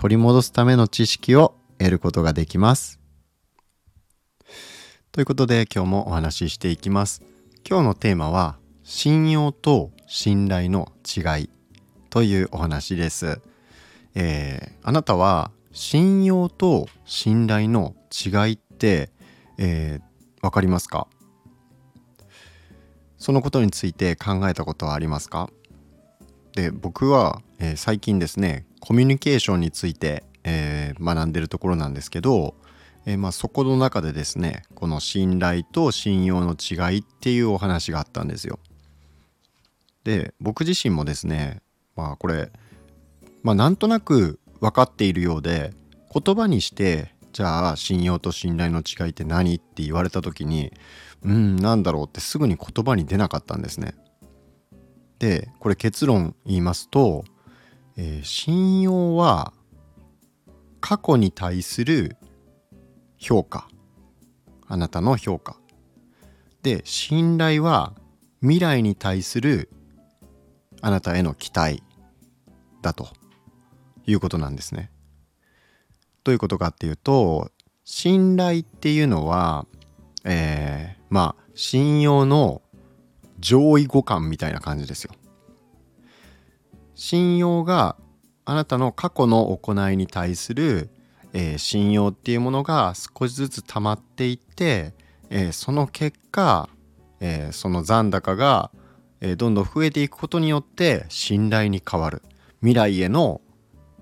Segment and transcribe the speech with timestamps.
[0.00, 2.98] 取り戻すための知識を得ることができます。
[5.12, 7.22] ということで今日もお話ししていきます。
[7.68, 11.50] 今日のテーマは信用と信頼の違い
[12.08, 13.42] というお話です。
[14.14, 19.10] えー、あなたは信用と信頼の違いって、
[19.58, 21.08] えー、分かりますか？
[23.18, 25.50] そのことについて考えたことはありますか？
[26.54, 32.54] で僕は、えー、最近ですねコミュニケーションについて、えー、学んでるところなんですけど
[33.06, 38.58] えー、まあ、そこの中でですねこの信頼と信用の違いっていうお話があったんですよ。
[40.04, 41.62] で僕自身もですね
[41.94, 42.50] まあこれ
[43.42, 45.72] まあなんとなく分かっているようで
[46.12, 50.72] 言葉にしてじゃあ信用と信頼の違いって何って言われた時に
[51.22, 53.94] うんなんだろうってすぐに言葉に出なかったんですね。
[55.20, 57.24] でこれ結論言いますと、
[57.96, 59.52] えー、信用は
[60.80, 62.16] 過去に対する
[63.16, 63.68] 評価。
[64.66, 65.56] あなたの評価。
[66.62, 67.94] で信頼は
[68.40, 69.70] 未来に対する
[70.80, 71.84] あなたへの期待。
[72.82, 73.20] だと。
[74.06, 74.90] いうことなんですね。
[76.24, 77.50] どういうことかっていうと
[77.84, 79.66] 信頼っていうのは、
[80.24, 82.62] えー、まあ信用の
[83.40, 85.12] 上位互換みたいな感じですよ。
[86.94, 87.96] 信用が
[88.44, 90.90] あなたの過去の行いに対する
[91.32, 94.94] えー、信用っていうものが少しずつ溜まっていって、
[95.30, 96.68] えー、その結果、
[97.20, 98.70] えー、その残高が、
[99.22, 102.22] えどんどん増えていくことによって信頼に変わる
[102.60, 103.42] 未来への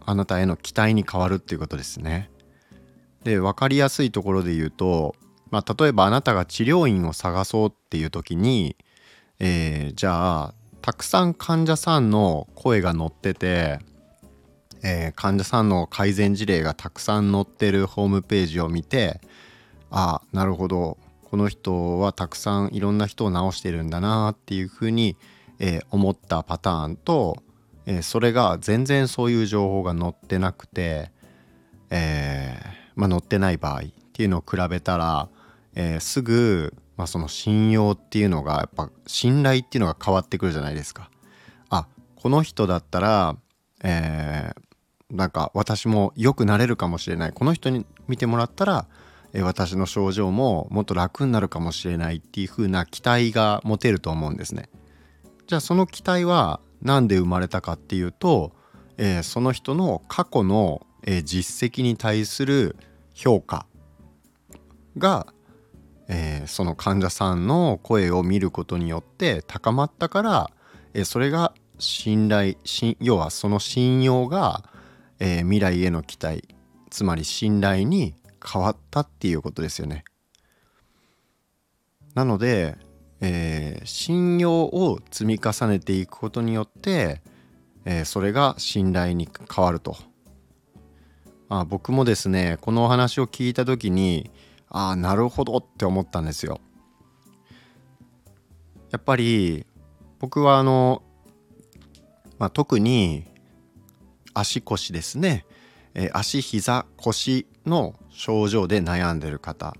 [0.07, 2.31] あなたへの期待に変わるっていうことですね。
[3.25, 5.17] で分かりやすいところで言うと、
[5.51, 8.77] まあ、例えばあなたが治療院を探そうっていう時に、
[9.41, 13.79] えじゃあたくさん患者さんの声が載ってて
[14.83, 19.21] えー、患者さんの改善事例がたくさん載ってるホームページを見て
[19.91, 20.99] あなるほど。
[21.31, 25.15] この人はたくさんいろんな人を治してるんだなっていうふうに、
[25.59, 27.43] えー、思ったパターンと、
[27.85, 31.11] えー、それが全然そういう情報が載ってなくて、
[31.91, 32.59] え
[32.97, 33.83] まあ、載ってない場合っ
[34.15, 35.29] ていうのを比べたら、
[35.75, 41.11] えすぐ、まあ、その信用っていうのがやっぱ信頼っていうのが変わってくるじゃないですか。
[41.71, 41.87] あ
[42.17, 43.37] この人だったら
[43.83, 48.89] えー、なんか私も良くなれるかもしれないこの人に見てもらったら
[49.33, 54.69] え私の症状ももっと楽になるかもしれないっていう風な期待が持てると思うんですね。
[55.47, 58.53] じゃあその期待は何で生まれたかっていうと、
[58.97, 62.77] えー、その人の過去の、え、実績に対する
[63.15, 63.67] 評価
[64.97, 65.27] が、
[66.09, 70.51] えー、その患者さんの声を見ることによって高まったから、
[70.95, 72.57] えそれが信頼
[73.01, 74.65] 要はその信用が
[75.21, 76.45] えー、未来への期待
[76.91, 78.15] つまり信頼に
[78.45, 80.05] 変わったっていうことですよね。
[82.15, 82.77] なので、
[83.21, 87.21] えー、信用を積み重ねていくことによって、
[87.85, 89.97] えー、それが信頼に変わると。
[91.51, 94.31] あ僕もですねこのお話を聞いた時に
[94.71, 96.61] ああなるほどって思ったんですよ。
[98.91, 99.67] やっぱり
[100.19, 101.03] 僕はあの、
[102.39, 103.25] まあ、特に
[104.35, 105.45] 足腰ですね、
[105.95, 109.77] えー、足膝腰の症状で悩んでる方、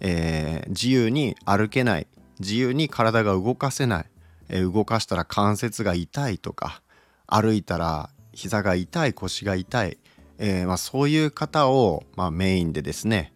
[0.00, 2.06] えー、自由に歩けない。
[2.40, 4.04] 自由に体が動かせない、
[4.48, 6.82] えー、動かしたら関節が痛いとか。
[7.26, 9.98] 歩いたら膝が痛い腰が痛い、
[10.38, 13.32] えまあ、そういう方を、まあ、メインでですね、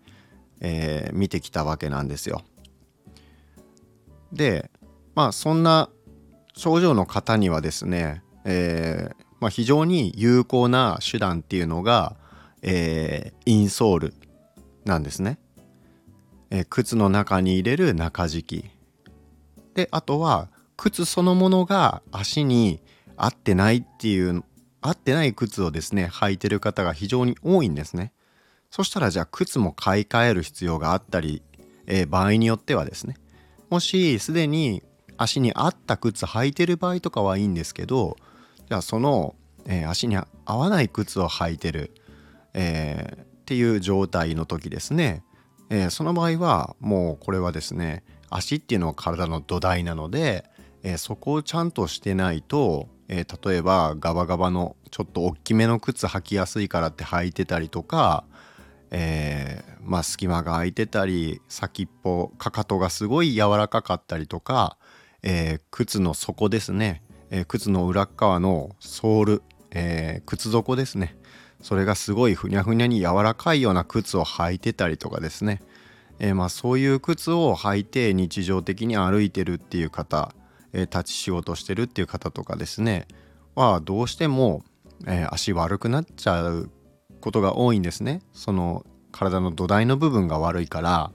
[0.60, 2.42] えー、見てきたわけなんですよ。
[4.32, 4.70] で
[5.14, 5.88] まあそんな
[6.54, 12.16] 症状の方にはですね、えー、まあ、非常に有効な手段っていうのが、
[12.62, 14.14] えー、インソール
[14.84, 15.38] なんですね。
[16.50, 18.70] え、靴の中に入れる中敷き。
[19.74, 22.80] であとは靴そのものが足に
[23.16, 24.42] 合ってないっていう
[24.80, 28.12] 合ってない靴をですね履いてる方が非常に多いんですね。
[28.70, 31.42] そしたらじゃあ靴も買い替える必要があったり、
[31.86, 33.16] えー、場合によってはですね。
[33.70, 34.82] もしすでに
[35.16, 38.16] 足に合った靴履いてる場合とかはいいんですけど
[38.68, 39.34] じゃあその、
[39.66, 40.26] えー、足に合
[40.56, 41.92] わない靴を履いてる、
[42.54, 45.22] えー、っていう状態の時ですね、
[45.68, 50.44] えー、その場合はもうこれはですね足っていうのは体の土台なので、
[50.82, 58.24] えー、そこをちゃんとしてないと、えー、例えばガバガバのちょっと大きめの靴履きやすいからって履いてたりとか、
[58.90, 64.76] えー、まあ隙間が空いてたり先っぽかかとがすごい柔らかかったりとか、
[65.22, 71.16] えー、靴の底ですね、えー、靴の裏側のソール、え靴底ですね。
[71.60, 75.60] それがすごいふにゃふにゃに柔らかいような靴を履いてたりとかですね、
[76.20, 80.32] えまあそういう靴を履いて日常的に歩いてるっていう方、
[80.72, 83.08] え立ち仕事してるっていう方とかですね。
[83.54, 84.62] はどうしても、
[85.06, 86.70] え足悪くなっちゃう
[87.20, 88.22] ことが多いんですね。
[88.32, 91.10] その体の土台の部分が悪いから、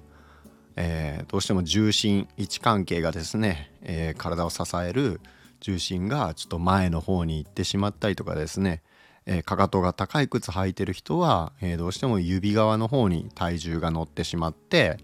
[0.75, 5.21] えー、どうしても重心位置関係がですね、えー、体を支える
[5.59, 8.81] 重心がちょっと前の方に行ってしまったりとかですね、
[9.25, 14.97] えー、かかとが高い靴履いてる人は、えどうしても指側の方に体重が乗ってしまって、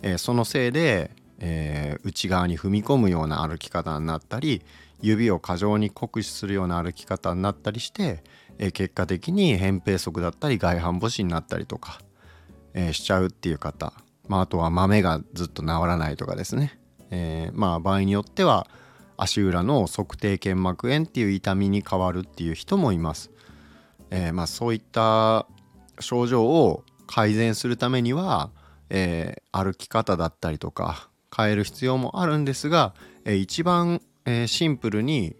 [0.00, 4.62] えそのせいで、え内側に踏み込むような歩き方になったり
[5.02, 8.22] 指を過剰に酷使するような歩き方になったりして、
[8.58, 12.00] え結果的に扁平足だったり外反母趾になったりとか、
[12.74, 13.92] え、しちゃうっていう方、
[14.28, 16.78] まあ、あとは豆がずっと治らないとかですね、
[17.10, 18.66] えー、まあ場合によっては
[19.16, 23.30] 足裏の足底腱膜炎っていう痛みに変わるっていう人もいます。
[24.10, 25.46] えー、まあそういった
[26.00, 28.50] 症状を改善するためには、
[28.90, 32.94] えー、歩き方だったりとか変える必要もあるんですが、
[33.24, 35.36] えー、一番、え、シンプルに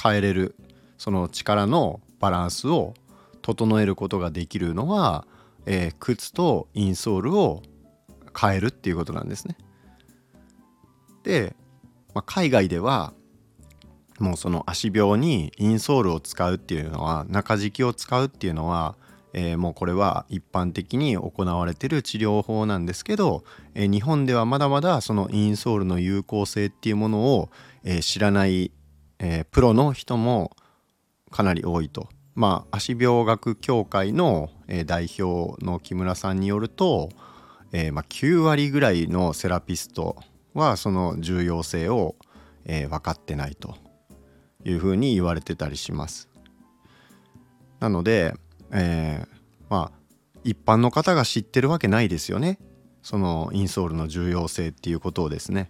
[0.00, 0.54] 変えれる
[0.98, 2.94] その力のバランスを
[3.42, 5.26] 整えることができるのは、
[5.66, 7.60] えー、靴とインソールを
[8.38, 9.58] 変えるっていうことなんですね。
[11.22, 11.54] で、
[12.14, 13.12] まあ、海外では
[14.18, 18.96] もうその足病にインソールを使うっていうのは中敷きを使うっていうのは、
[19.34, 23.44] えー、もうこれは一般的に行われてる治療法なんですけど、
[23.74, 27.50] えー、日本ではまだまだそのインソールの有効性っていうものを、
[27.84, 28.72] えー、知らない、
[29.18, 30.56] えプロの人も
[31.34, 37.10] かなり多いとまあ、足病学協会の、えー、代表の木村さんによると、
[37.72, 40.16] えーまあ、9割ぐらいのセラピスト
[40.52, 42.16] はその重要性を、
[42.64, 43.76] えー、分かってないと
[44.64, 46.28] いうふうに言われてたりします。
[47.78, 48.34] なので、
[48.72, 49.28] えー、
[49.68, 49.98] まあ
[50.42, 52.58] 一般の方が知ってるわけないですよね
[53.02, 55.68] そのインソールの重要性っていうことをですね。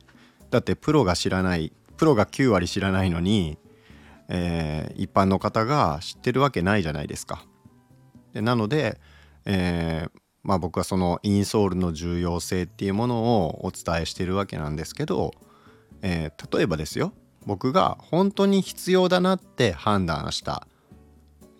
[0.50, 3.58] だってプロが知らないプロが9割知らないのに
[4.28, 7.44] えー、一般の方が知ってるわけないじゃないですか。
[8.32, 9.00] でなので、
[9.44, 10.10] えー、
[10.42, 15.32] まあ、僕はそのインソールの重要性っていうものをお伝えしてるわけなんですけど、
[16.02, 17.12] えー、例えばですよ。
[17.46, 20.66] 僕が本当に必要だなって判断した、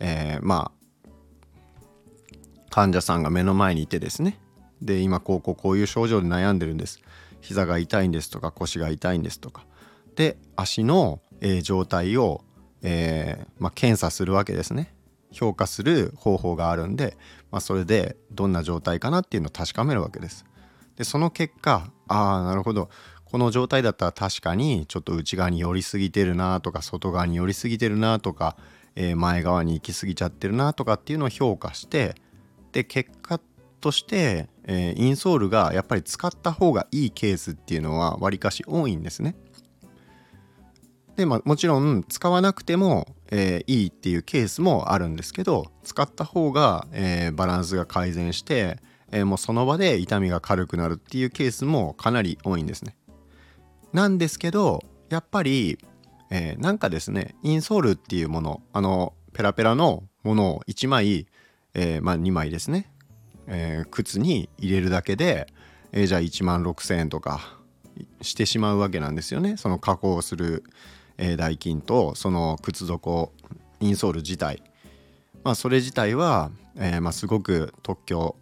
[0.00, 0.84] えまあ
[2.74, 4.40] 患者さんが目の前にいてですね。
[4.82, 7.00] で今こうこうこういう症状で悩んでるんです。
[7.40, 9.64] 膝が痛いんですとか腰が痛いんですとか。
[10.16, 12.42] で足の、え、状態を
[12.84, 14.94] えー、まあ、検査するわけですね。
[15.32, 17.16] 評価する方法があるんで、
[17.50, 20.44] まあ、それでどんな状態かなっていうのを確かめるわけです。
[20.96, 22.88] でその結果ああなるほど。
[23.24, 28.56] この状態だったら確かにちょっと内側に寄りすぎてるなとか外側に寄りすぎてるなとか、
[28.94, 32.14] えー、前側に行き過ぎちゃってるなとかっていうのを評価して
[32.70, 33.40] で結果
[33.80, 39.34] として、えー、インソールがやっぱり使った方がいいケースっていうのはわりかし多いんですね。
[41.16, 48.78] で、まあ、もちろん使わなくても、えー、いいっていうケースもあるんですけど使った方が、えー、バランスが改善して、
[49.12, 52.96] えー、もうその場で痛みが軽くなるっていうケースもかなり多いんですね。
[53.92, 55.78] なんですけどやっぱり、
[56.30, 61.28] えなんかですねインソールっていうものあのペラペラのものを1枚、
[61.74, 62.90] えまあ、2枚ですね、
[63.46, 65.46] え靴に入れるだけで、
[65.92, 67.60] えじゃあ1万6,000円とか
[68.20, 70.64] してしまうわけなんですよねその加工する
[71.18, 73.32] えー、代金とその靴底
[73.80, 74.62] インソール自体
[75.44, 78.36] まあそれ自体は、えー、まあ、すごく特許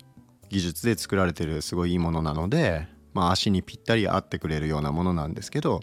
[0.49, 5.81] 技術で作られてるすごいいいものなので、まあ、足にぴったり合ってくれるようなものなんですけど、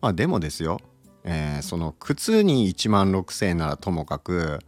[0.00, 0.80] まあ、でもですよ、
[1.24, 4.60] えー、その靴に1万6,000円ならともかく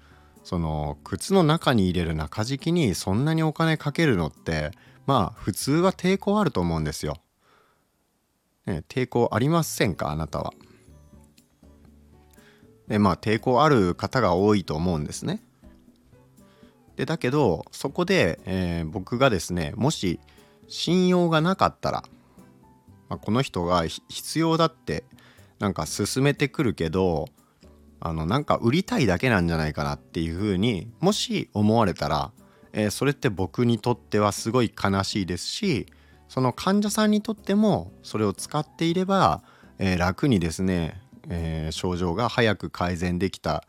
[0.45, 4.71] その靴の中に入れる中敷きにそんなにお金かけるのって
[5.07, 7.17] まあ普通は抵抗あると思うんですよ。
[8.67, 10.53] ね、抵抗ありませんかあなたは。
[12.89, 15.43] でまあ抵抗ある方が多いと思うんですね。
[16.97, 20.19] でだけどそこで、えー、僕がですねもし
[20.67, 22.05] 信用がなかったら、
[23.09, 25.05] まあ、この人が必要だって
[25.59, 27.27] なんか進めてくるけど
[28.01, 32.33] あのなんか売りたいだけなんじゃないかなっていうふうにもし思われたら、
[32.73, 35.87] えー、それって僕にとってはすごい悲しいですし
[36.29, 39.43] その患者さんにとってもそれを使っていれば、
[39.79, 43.65] えー、楽にですね、えー、症状が早く改善できた、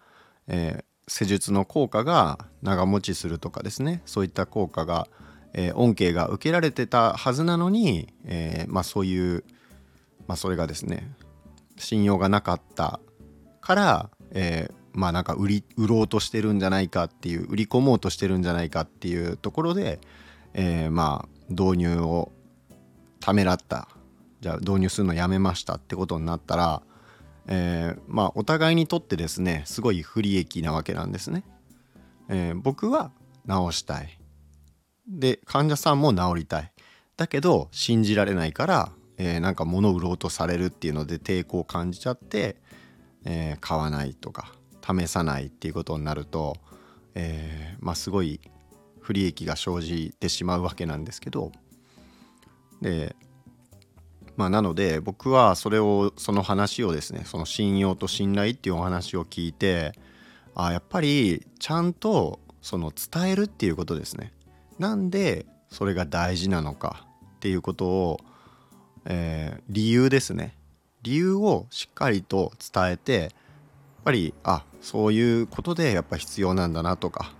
[0.48, 4.02] え施術の効果が長持ちするとかですね。
[4.06, 5.08] そういった効果が、
[5.54, 9.44] え恩恵が受けられてたはずなのに、えまあ、そういう、
[10.28, 11.10] まあ、それがですね
[11.78, 13.00] 信用がなかった
[13.62, 20.00] から、えまあなんか売り売ろうとしてるんじゃないかっていう売り込もうとしてるんじゃないかっていうところで、
[20.54, 22.32] えー、まあ導入を
[23.20, 23.88] ためらった。
[24.42, 26.82] じゃあ導入するのやめましたってことになったら、
[27.48, 31.44] えー、まあお互いにとってですねすごい不利益なわけなんですね。
[32.30, 33.12] えー、僕は
[33.48, 34.20] 治したい。
[35.08, 36.72] で患者さんも治りたい。
[37.16, 42.58] だけど信じられないから、えー、なんか物売ろうとされるっていうので抵抗を感じちゃって、
[43.26, 46.58] えー、買わないとか試さないっていうことになると、
[47.16, 48.40] えー、まあすごい
[49.00, 51.52] 不利益が生じてしまうわけなんですけど。
[52.82, 53.16] で
[54.38, 59.94] まあなので僕はそれをその話をですねその信用と信頼っていうお話を聞いて
[60.56, 64.32] あやっぱりちゃんとその伝えるっていうことですね。
[64.80, 67.06] なんでそれが大事なのか
[67.38, 68.20] っていうことを、
[69.06, 70.56] えー、理由ですね。
[71.02, 73.32] 理由をしっかりと伝えてやっ
[74.04, 77.34] ぱりあそういうことでやっぱ必要なんだなとか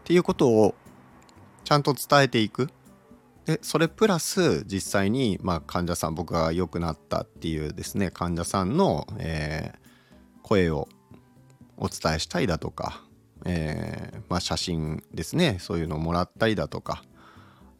[0.00, 0.74] っていうことを
[1.64, 2.70] ちゃんと伝えていく。
[3.46, 10.88] でそれプラス実際に、まあ、患者さん僕が良くなったっていうですね患者さんの、えー、声を
[11.76, 13.02] お伝えしたりだとか、
[13.46, 17.02] えー、まあ、写真ですねそういうのをもらったりだとか、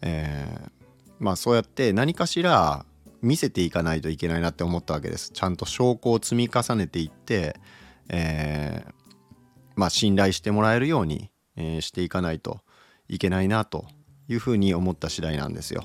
[0.00, 0.70] えー、
[1.18, 2.86] まあそうやって何かしら
[3.20, 5.30] 見せていかないといけないなって思ったわけです。
[5.30, 7.60] ちゃんと証拠を積み重ねていって
[8.10, 8.92] えー、
[9.76, 12.60] まあ、信頼してもらえるように、えー、していかないと
[13.08, 13.86] いけないなと
[14.30, 15.84] いうふうに思った次第なんですよ。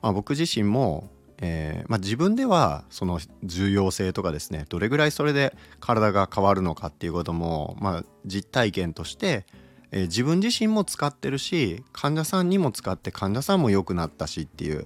[0.00, 9.44] まあ、僕自身も、えー、まあ、自分ではその重要性とかですねどれぐらいそれで体が変わるのかっていうことも、まあ、実体験として、
[9.92, 14.84] え自分自身も使ってるし患者さんにも使って患者さんも良くなったしっていう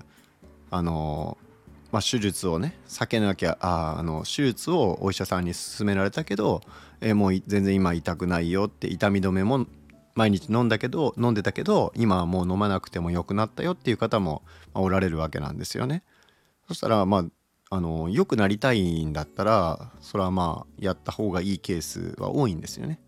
[0.70, 1.38] あの
[1.92, 6.60] まあ、手術をね避けなきゃああの手術をお医者さんに勧められたけど、
[7.00, 9.66] えー、もう全然今痛くないよって痛み止めも
[10.14, 14.42] 毎日飲んだけど飲んでたけど今はもう飲まなくても良くなったよっていう方も、
[14.74, 16.02] ま、おられるわけなんですよね。
[16.68, 17.24] そしたらまあ
[17.72, 23.00] あの良くなりたいんだったらそれはまあやった方がいいケースは多いんですよね。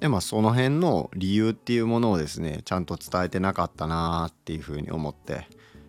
[0.00, 5.46] でまあその辺の理由っていうものをですねちゃんと伝えてなかったなっていうふうに思って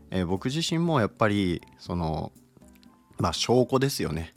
[0.10, 2.32] えー、僕自身もやっぱりその
[3.18, 4.34] まあ証拠ですよね、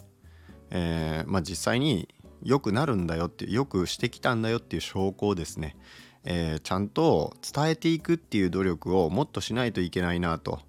[0.70, 2.08] えー、まあ、実際に
[2.42, 5.76] 良くなるんだよってよくしてきたんだよっていう証拠をですね、
[6.24, 10.60] えー、ちゃんと伝えていくっていう努力をもっとしないといけないなと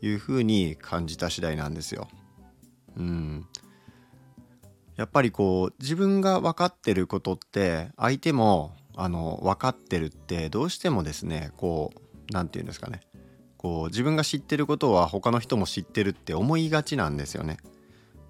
[0.00, 2.08] いうふうに感じた次第なんですよ。
[2.96, 3.46] うん、
[4.96, 12.00] やっぱりこう自分が分かってることって相手もあの分かってるってどうしてもですねこう
[12.32, 13.00] 何て言うんですかね
[13.56, 17.56] こう自分が知ってることは他の人も知ってるって思いがちなんですよね。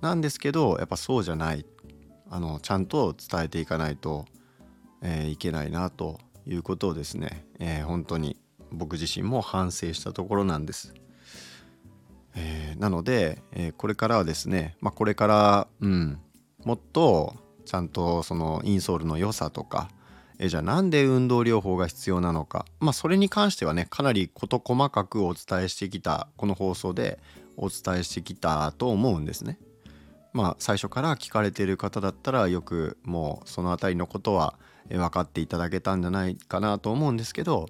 [0.01, 1.67] なんですけどやっぱそうじゃない
[2.35, 4.25] あのちゃんと伝えていかないと、
[5.03, 8.37] えー、いけないなということをですね、えー、本当に
[8.73, 10.95] 僕自身も反省したところなんです。
[12.35, 16.19] えー、なので、えこれからはですね、まあ、これから、うん、
[16.65, 17.37] もっと
[17.67, 19.89] ちゃんとそのインソールの良さとか、
[20.41, 27.21] えじゃあなんで運動療法が必要なのかまあそれに関してはねかなり事細かくお伝えしてきたこの放送で
[27.57, 29.61] お伝えしてきたと思うんですね。
[30.35, 34.59] まあ最初から聞かれている方だったらよくもうその辺りのことは
[34.91, 37.67] 分かっていただけたんじゃないかなと思うんですけど、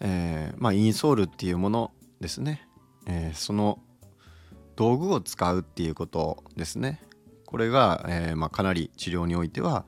[0.00, 2.66] えー、まあインソールっていうものですね、
[3.06, 3.78] えー、その
[4.76, 7.02] 道具を使うっていうことですね
[7.44, 9.84] これが、えー、まあ、かなり治療においては、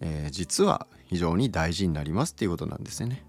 [0.00, 3.24] え実は非常に大事になりますっていうことなんですよね。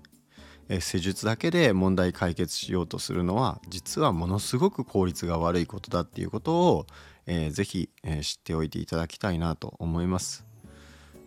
[0.80, 6.88] 施術だけで問題解決しようとするのは実はものすごく効率が悪いことだっていうことを、
[7.26, 10.46] えー、ぜひ、えー、知っておいていただきたいなと思います。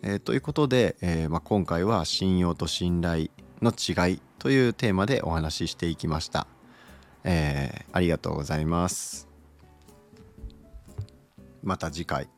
[0.01, 3.29] えー、ということで、えーまあ、今回は信用と信頼
[3.61, 6.47] の違いというテーマでお話ししていきました。
[7.23, 9.27] え、ありがとうございます。
[11.63, 12.34] また次回。